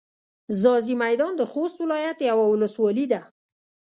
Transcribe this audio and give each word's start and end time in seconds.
ځاځي 0.61 0.95
میدان 1.03 1.31
د 1.37 1.41
خوست 1.51 1.75
ولایت 1.83 2.17
یوه 2.29 2.45
ولسوالي 2.49 3.05
ده. 3.13 3.21